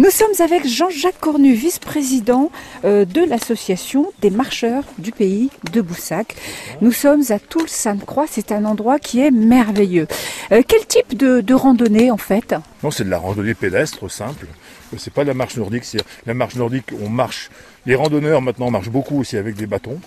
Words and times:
Nous 0.00 0.08
sommes 0.08 0.32
avec 0.38 0.66
Jean-Jacques 0.66 1.20
Cornu, 1.20 1.52
vice-président 1.52 2.50
euh, 2.86 3.04
de 3.04 3.20
l'association 3.20 4.10
des 4.22 4.30
marcheurs 4.30 4.84
du 4.96 5.12
pays 5.12 5.50
de 5.74 5.82
Boussac. 5.82 6.36
Nous 6.80 6.90
sommes 6.90 7.22
à 7.28 7.38
Toul-Sainte-Croix, 7.38 8.24
c'est 8.26 8.50
un 8.50 8.64
endroit 8.64 8.98
qui 8.98 9.20
est 9.20 9.30
merveilleux. 9.30 10.06
Euh, 10.52 10.62
quel 10.66 10.86
type 10.86 11.18
de, 11.18 11.52
randonnée 11.52 12.10
en 12.10 12.16
fait? 12.16 12.54
Non, 12.82 12.90
c'est 12.90 13.04
de 13.04 13.10
la 13.10 13.18
randonnée 13.18 13.52
pédestre 13.52 14.10
simple. 14.10 14.46
C'est 14.96 15.12
pas 15.12 15.24
de 15.24 15.28
la 15.28 15.34
marche 15.34 15.58
nordique. 15.58 15.84
La 16.24 16.32
marche 16.32 16.54
nordique, 16.54 16.86
on 17.04 17.10
marche. 17.10 17.50
Les 17.84 17.94
randonneurs 17.94 18.40
maintenant 18.40 18.70
marchent 18.70 18.88
beaucoup 18.88 19.20
aussi 19.20 19.36
avec 19.36 19.54
des 19.54 19.66
bâtons. 19.66 20.00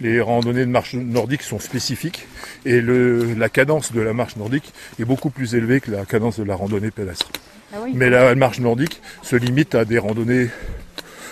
Les 0.00 0.20
randonnées 0.20 0.64
de 0.64 0.70
marche 0.70 0.94
nordique 0.94 1.42
sont 1.42 1.58
spécifiques 1.58 2.26
et 2.64 2.80
le, 2.80 3.34
la 3.34 3.48
cadence 3.48 3.92
de 3.92 4.00
la 4.00 4.12
marche 4.12 4.36
nordique 4.36 4.72
est 4.98 5.04
beaucoup 5.04 5.30
plus 5.30 5.54
élevée 5.54 5.80
que 5.80 5.90
la 5.90 6.04
cadence 6.04 6.38
de 6.38 6.44
la 6.44 6.56
randonnée 6.56 6.90
pédestre. 6.90 7.30
Ah 7.72 7.78
oui. 7.84 7.92
Mais 7.94 8.10
la 8.10 8.34
marche 8.34 8.58
nordique 8.60 9.00
se 9.22 9.36
limite 9.36 9.74
à 9.74 9.84
des 9.84 9.98
randonnées, 9.98 10.50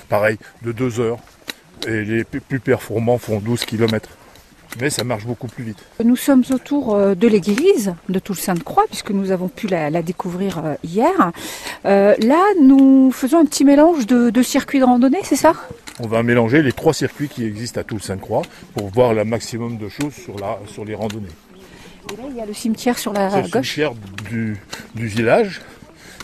pareil, 0.09 0.39
de 0.63 0.73
2 0.73 1.01
heures. 1.01 1.19
Et 1.87 2.05
les 2.05 2.25
plus 2.25 2.61
performants 2.61 3.19
font 3.19 3.41
12 3.41 3.65
km. 3.65 4.11
Mais 4.81 4.91
ça 4.91 5.03
marche 5.03 5.25
beaucoup 5.27 5.49
plus 5.49 5.65
vite. 5.65 5.79
Nous 6.05 6.15
sommes 6.15 6.45
autour 6.51 6.95
euh, 6.95 7.15
de 7.15 7.27
l'église 7.27 7.95
de 8.09 8.19
Toul-Sainte-Croix, 8.19 8.85
puisque 8.87 9.11
nous 9.11 9.33
avons 9.33 9.49
pu 9.49 9.67
la, 9.67 9.91
la 9.91 10.03
découvrir 10.03 10.63
euh, 10.65 10.75
hier. 10.85 11.33
Euh, 11.87 12.15
là, 12.21 12.45
nous 12.63 13.11
faisons 13.11 13.39
un 13.39 13.45
petit 13.45 13.65
mélange 13.65 14.07
de, 14.07 14.31
de 14.31 14.43
circuits 14.43 14.79
de 14.79 14.85
randonnée, 14.85 15.21
c'est 15.25 15.37
ça? 15.37 15.55
On 16.03 16.07
va 16.07 16.23
mélanger 16.23 16.63
les 16.63 16.73
trois 16.73 16.95
circuits 16.95 17.29
qui 17.29 17.45
existent 17.45 17.81
à 17.81 17.85
Toul-Sainte-Croix 17.85 18.43
pour 18.75 18.89
voir 18.89 19.13
le 19.13 19.25
maximum 19.25 19.77
de 19.77 19.89
choses 19.89 20.15
sur, 20.15 20.39
la, 20.39 20.59
sur 20.67 20.85
les 20.85 20.95
randonnées. 20.95 21.27
Et 22.11 22.17
là, 22.17 22.23
il 22.31 22.37
y 22.37 22.41
a 22.41 22.47
le 22.47 22.55
cimetière 22.55 22.99
sur 22.99 23.13
la 23.13 23.29
le 23.29 23.43
gauche. 23.43 23.51
cimetière 23.51 23.93
du, 24.31 24.57
du 24.95 25.07
village. 25.07 25.61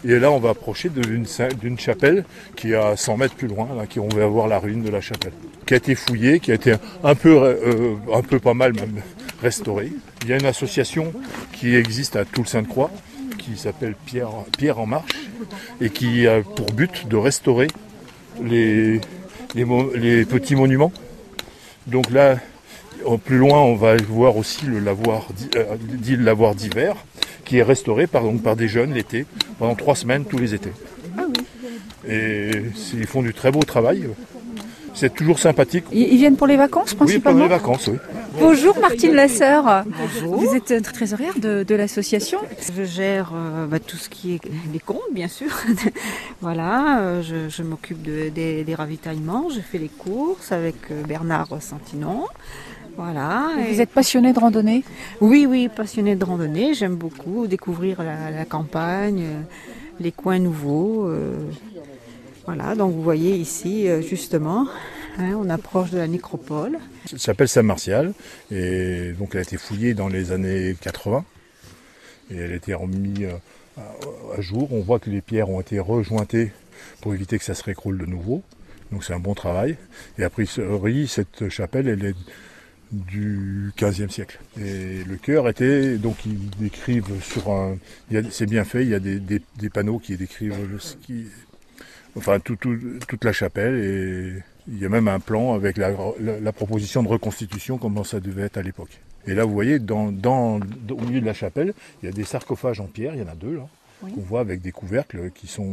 Et 0.04 0.18
là, 0.18 0.30
on 0.30 0.38
va 0.38 0.50
approcher 0.50 0.88
d'une 0.88 1.78
chapelle 1.78 2.24
qui 2.54 2.72
est 2.72 2.76
à 2.76 2.96
100 2.96 3.18
mètres 3.18 3.34
plus 3.34 3.48
loin, 3.48 3.68
là, 3.76 3.86
qui, 3.86 4.00
on 4.00 4.08
va 4.08 4.26
voir 4.26 4.48
la 4.48 4.58
ruine 4.58 4.82
de 4.82 4.90
la 4.90 5.00
chapelle, 5.00 5.32
qui 5.66 5.74
a 5.74 5.76
été 5.76 5.94
fouillée, 5.94 6.40
qui 6.40 6.52
a 6.52 6.54
été 6.54 6.74
un 7.04 7.14
peu, 7.14 7.42
euh, 7.42 7.96
un 8.14 8.22
peu 8.22 8.38
pas 8.38 8.54
mal 8.54 8.72
même 8.72 9.02
restaurée. 9.42 9.92
Il 10.22 10.28
y 10.28 10.32
a 10.32 10.36
une 10.36 10.46
association 10.46 11.12
qui 11.52 11.74
existe 11.74 12.16
à 12.16 12.24
Toul-Sainte-Croix, 12.24 12.90
qui 13.38 13.58
s'appelle 13.58 13.94
Pierre, 14.06 14.30
Pierre 14.56 14.78
en 14.78 14.86
Marche, 14.86 15.12
et 15.80 15.90
qui 15.90 16.26
a 16.26 16.40
pour 16.40 16.66
but 16.66 17.08
de 17.08 17.16
restaurer 17.16 17.68
les, 18.42 19.00
les, 19.56 20.24
petits 20.24 20.54
monuments. 20.54 20.92
Donc 21.86 22.10
là, 22.10 22.36
plus 23.24 23.38
loin, 23.38 23.60
on 23.60 23.74
va 23.76 23.96
voir 23.96 24.36
aussi 24.36 24.66
le 24.66 24.80
lavoir, 24.80 25.28
d'hi- 25.36 25.50
euh, 25.56 25.76
dit 25.80 26.16
le 26.16 26.24
lavoir 26.24 26.54
d'hiver, 26.54 26.96
qui 27.44 27.58
est 27.58 27.62
restauré 27.62 28.06
par, 28.06 28.22
donc, 28.24 28.42
par 28.42 28.56
des 28.56 28.68
jeunes 28.68 28.92
l'été, 28.92 29.24
pendant 29.58 29.74
trois 29.74 29.94
semaines 29.94 30.24
tous 30.24 30.38
les 30.38 30.54
étés. 30.54 30.72
Et 32.08 32.50
ils 32.94 33.06
font 33.06 33.22
du 33.22 33.32
très 33.34 33.50
beau 33.50 33.62
travail. 33.62 34.08
C'est 34.94 35.12
toujours 35.14 35.38
sympathique. 35.38 35.84
Ils 35.92 36.16
viennent 36.16 36.36
pour 36.36 36.46
les 36.46 36.56
vacances 36.56 36.92
Oui, 36.92 36.96
pendant 36.96 37.06
principalement? 37.06 37.42
les 37.44 37.48
vacances, 37.48 37.86
oui. 37.88 37.98
Bonjour 38.38 38.78
Martine 38.78 39.12
Lasseur. 39.14 39.84
Vous 40.24 40.54
êtes 40.54 40.70
euh, 40.70 40.80
trésorière 40.80 41.38
de, 41.38 41.62
de 41.62 41.74
l'association. 41.74 42.38
Je 42.76 42.84
gère 42.84 43.32
euh, 43.34 43.66
bah, 43.66 43.78
tout 43.78 43.96
ce 43.96 44.08
qui 44.08 44.34
est 44.34 44.40
les 44.72 44.78
comptes, 44.78 45.00
bien 45.12 45.28
sûr. 45.28 45.48
voilà, 46.40 47.00
euh, 47.00 47.22
je, 47.22 47.48
je 47.48 47.62
m'occupe 47.62 48.02
de- 48.02 48.28
des, 48.28 48.64
des 48.64 48.74
ravitaillements, 48.74 49.48
je 49.50 49.60
fais 49.60 49.78
les 49.78 49.88
courses 49.88 50.52
avec 50.52 50.76
euh, 50.90 51.02
Bernard 51.04 51.48
Santinon. 51.60 52.24
Voilà. 52.96 53.48
Et 53.58 53.70
et- 53.70 53.74
Vous 53.74 53.80
êtes 53.80 53.90
passionnée 53.90 54.32
de 54.32 54.38
randonnée? 54.38 54.84
Oui, 55.20 55.46
oui, 55.48 55.68
passionnée 55.74 56.16
de 56.16 56.24
randonnée. 56.24 56.74
J'aime 56.74 56.96
beaucoup 56.96 57.46
découvrir 57.46 58.02
la, 58.02 58.30
la 58.30 58.44
campagne, 58.44 59.24
les 60.00 60.12
coins 60.12 60.38
nouveaux. 60.38 61.08
voilà, 62.46 62.74
donc 62.74 62.92
vous 62.94 63.02
voyez 63.02 63.34
ici, 63.36 63.86
justement, 64.08 64.66
hein, 65.18 65.34
on 65.38 65.48
approche 65.50 65.90
de 65.90 65.98
la 65.98 66.06
nécropole. 66.06 66.78
Ça 67.06 67.18
s'appelle 67.18 67.48
Saint-Martial. 67.48 68.12
Et 68.50 69.12
donc 69.18 69.30
elle 69.32 69.40
a 69.40 69.42
été 69.42 69.56
fouillée 69.56 69.94
dans 69.94 70.08
les 70.08 70.32
années 70.32 70.76
80. 70.80 71.24
Et 72.30 72.36
elle 72.36 72.52
a 72.52 72.56
été 72.56 72.74
remise 72.74 73.28
euh, 73.78 73.82
à, 74.36 74.40
jour. 74.40 74.72
On 74.72 74.80
voit 74.80 74.98
que 74.98 75.10
les 75.10 75.20
pierres 75.20 75.48
ont 75.48 75.60
été 75.60 75.78
rejointées 75.78 76.52
pour 77.00 77.14
éviter 77.14 77.38
que 77.38 77.44
ça 77.44 77.54
se 77.54 77.62
récroule 77.62 77.98
de 77.98 78.06
nouveau. 78.06 78.42
Donc 78.92 79.04
c'est 79.04 79.14
un 79.14 79.20
bon 79.20 79.34
travail. 79.34 79.76
Et 80.18 80.24
a 80.24 80.30
cette 81.06 81.48
chapelle, 81.48 81.88
elle 81.88 82.04
est 82.04 82.16
du 82.92 83.72
15e 83.76 84.10
siècle. 84.10 84.38
Et 84.60 85.02
le 85.04 85.16
chœur 85.16 85.48
était, 85.48 85.96
donc 85.96 86.24
ils 86.24 86.50
décrivent 86.50 87.20
sur 87.22 87.50
un, 87.50 87.76
c'est 88.30 88.46
bien 88.46 88.64
fait, 88.64 88.82
il 88.82 88.90
y 88.90 88.94
a 88.94 89.00
des, 89.00 89.70
panneaux 89.72 89.98
qui 89.98 90.16
décrivent 90.16 90.54
enfin 92.14 92.38
tout- 92.38 92.56
toute 92.56 93.24
la 93.24 93.32
chapelle 93.32 93.74
et 93.74 94.42
il 94.68 94.78
y 94.80 94.84
a 94.84 94.88
même 94.88 95.08
un 95.08 95.20
plan 95.20 95.54
avec 95.54 95.76
la, 95.76 95.90
la- 96.20 96.40
la 96.40 96.52
proposition 96.52 97.02
de 97.02 97.08
reconstitution 97.08 97.78
comment 97.78 98.04
ça 98.04 98.20
devait 98.20 98.42
être 98.42 98.56
à 98.58 98.62
l'époque. 98.62 99.00
Et 99.26 99.34
là 99.34 99.44
vous 99.44 99.52
voyez, 99.52 99.78
dans, 99.78 100.10
dans- 100.12 100.60
au 100.90 101.00
milieu 101.00 101.20
de 101.20 101.26
la 101.26 101.34
chapelle, 101.34 101.74
il 102.02 102.06
y 102.06 102.08
a 102.08 102.12
des 102.12 102.24
sarcophages 102.24 102.80
en 102.80 102.86
pierre, 102.86 103.14
il 103.14 103.20
y 103.20 103.24
en 103.24 103.28
a 103.30 103.34
deux 103.34 103.56
là, 103.56 103.66
Oui. 104.02 104.12
qu'on 104.12 104.20
voit 104.22 104.40
avec 104.40 104.60
des 104.62 104.72
couvercles 104.72 105.30
qui 105.34 105.46
sont 105.46 105.68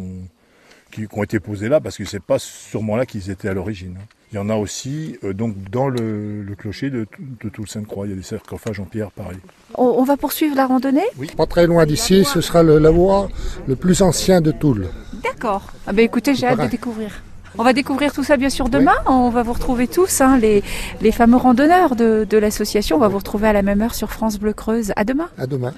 qui, 0.92 1.08
qui 1.08 1.18
ont 1.18 1.24
été 1.24 1.40
posés 1.40 1.70
là 1.70 1.80
parce 1.82 1.98
que 1.98 2.06
c'est 2.06 2.22
pas 2.22 2.38
sûrement 2.38 2.96
là 2.96 3.06
qu'ils 3.08 3.32
étaient 3.32 3.50
à 3.50 3.54
l'origine. 3.56 3.98
hein. 4.00 4.06
Il 4.32 4.36
y 4.36 4.40
en 4.40 4.50
a 4.50 4.56
aussi 4.56 5.18
euh, 5.24 5.34
donc 5.34 5.56
dans 5.72 5.88
le, 5.90 6.44
le 6.44 6.56
clocher 6.56 6.90
de, 6.92 7.06
de 7.44 7.50
Toul-Sainte-Croix, 7.50 8.06
il 8.08 8.12
y 8.12 8.14
a 8.14 8.16
des 8.16 8.22
sarcophages 8.24 8.80
en 8.80 8.86
pierre 8.86 9.10
pareil. 9.12 9.38
on, 9.76 9.86
on 9.86 10.04
va 10.04 10.18
poursuivre 10.18 10.56
la 10.56 10.66
randonnée? 10.68 11.04
Pas 11.38 11.46
très 11.48 11.66
loin 11.68 11.86
d'ici, 11.88 12.26
ce 12.26 12.42
sera 12.42 12.62
le 12.64 12.78
lavoir 12.80 13.28
le 13.68 13.76
plus 13.76 14.02
ancien 14.04 14.40
de 14.42 14.52
Toul. 14.52 14.88
D'accord. 15.24 15.72
Ah 15.88 15.94
ben 15.94 16.04
écoutez, 16.06 16.34
j'ai 16.36 16.46
hâte 16.48 16.62
de 16.62 16.68
découvrir. 16.68 17.24
On 17.58 17.64
va 17.64 17.74
découvrir 17.74 18.14
tout 18.14 18.24
ça 18.24 18.38
bien 18.38 18.50
sûr 18.50 18.70
demain. 18.70 18.96
On 19.06 19.30
va 19.30 19.44
vous 19.44 19.54
retrouver 19.54 19.88
tous, 19.88 20.22
hein, 20.22 20.38
les, 20.38 20.64
les 21.02 21.12
fameux 21.12 21.38
randonneurs 21.38 21.96
de, 21.96 22.26
de 22.30 22.38
l'association. 22.38 22.98
On 22.98 23.00
va 23.00 23.08
vous 23.08 23.18
retrouver 23.18 23.48
à 23.48 23.54
la 23.54 23.62
même 23.62 23.82
heure 23.82 23.96
sur 23.96 24.12
France 24.12 24.40
Bleu 24.40 24.54
Creuse. 24.54 24.92
À 24.96 25.04
demain. 25.04 25.30
À 25.38 25.46
demain. 25.48 25.74